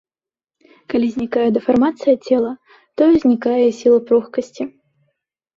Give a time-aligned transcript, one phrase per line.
[0.93, 2.51] Калі знікае дэфармацыя цела,
[3.03, 4.63] тое знікае і сіла пругкасці.